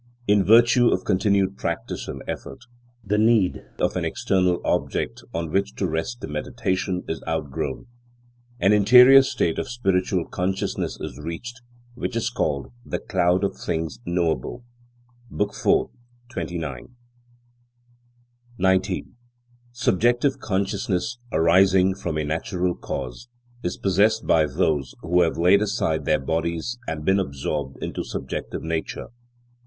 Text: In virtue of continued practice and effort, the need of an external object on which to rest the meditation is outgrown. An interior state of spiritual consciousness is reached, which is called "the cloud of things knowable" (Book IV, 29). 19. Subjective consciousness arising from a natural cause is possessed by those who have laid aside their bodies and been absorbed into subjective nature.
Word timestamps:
In 0.27 0.43
virtue 0.43 0.87
of 0.89 1.05
continued 1.05 1.57
practice 1.59 2.07
and 2.07 2.23
effort, 2.27 2.61
the 3.03 3.19
need 3.19 3.61
of 3.79 3.95
an 3.95 4.03
external 4.03 4.59
object 4.65 5.21
on 5.31 5.51
which 5.51 5.75
to 5.75 5.85
rest 5.87 6.21
the 6.21 6.27
meditation 6.27 7.03
is 7.07 7.21
outgrown. 7.27 7.85
An 8.59 8.73
interior 8.73 9.21
state 9.21 9.59
of 9.59 9.69
spiritual 9.69 10.25
consciousness 10.27 10.97
is 10.99 11.19
reached, 11.19 11.61
which 11.93 12.15
is 12.15 12.31
called 12.31 12.73
"the 12.83 12.97
cloud 12.97 13.43
of 13.43 13.55
things 13.55 13.99
knowable" 14.03 14.63
(Book 15.29 15.53
IV, 15.63 15.93
29). 16.31 16.95
19. 18.57 19.15
Subjective 19.71 20.39
consciousness 20.39 21.19
arising 21.31 21.93
from 21.93 22.17
a 22.17 22.23
natural 22.23 22.73
cause 22.73 23.27
is 23.63 23.77
possessed 23.77 24.25
by 24.25 24.47
those 24.47 24.95
who 25.01 25.21
have 25.21 25.37
laid 25.37 25.61
aside 25.61 26.05
their 26.05 26.17
bodies 26.19 26.79
and 26.87 27.05
been 27.05 27.19
absorbed 27.19 27.77
into 27.83 28.03
subjective 28.03 28.63
nature. 28.63 29.09